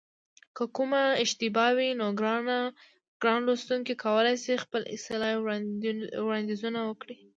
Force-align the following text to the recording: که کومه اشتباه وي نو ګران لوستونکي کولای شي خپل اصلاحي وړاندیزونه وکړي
که 0.57 0.63
کومه 0.75 1.03
اشتباه 1.23 1.69
وي 1.77 1.89
نو 1.99 2.05
ګران 3.21 3.39
لوستونکي 3.47 3.93
کولای 4.03 4.35
شي 4.43 4.53
خپل 4.63 4.81
اصلاحي 4.95 5.37
وړاندیزونه 6.23 6.79
وکړي 6.85 7.17